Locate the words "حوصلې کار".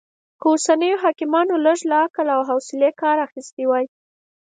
2.49-3.17